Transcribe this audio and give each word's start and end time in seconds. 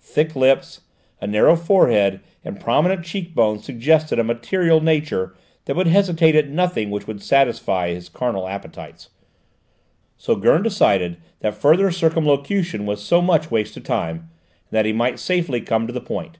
Thick 0.00 0.36
lips, 0.36 0.82
a 1.20 1.26
narrow 1.26 1.56
forehead, 1.56 2.20
and 2.44 2.60
prominent 2.60 3.04
cheek 3.04 3.34
bones 3.34 3.64
suggested 3.64 4.16
a 4.16 4.22
material 4.22 4.80
nature 4.80 5.34
that 5.64 5.74
would 5.74 5.88
hesitate 5.88 6.36
at 6.36 6.48
nothing 6.48 6.88
which 6.92 7.08
would 7.08 7.20
satisfy 7.20 7.88
his 7.92 8.08
carnal 8.08 8.46
appetites, 8.46 9.08
so 10.16 10.36
Gurn 10.36 10.62
decided 10.62 11.16
that 11.40 11.56
further 11.56 11.90
circumlocution 11.90 12.86
was 12.86 13.02
so 13.02 13.20
much 13.20 13.50
waste 13.50 13.76
of 13.76 13.82
time, 13.82 14.18
and 14.70 14.70
that 14.70 14.86
he 14.86 14.92
might 14.92 15.18
safely 15.18 15.60
come 15.60 15.88
to 15.88 15.92
the 15.92 16.00
point. 16.00 16.38